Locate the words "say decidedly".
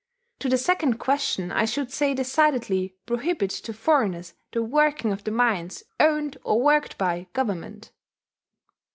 1.91-2.95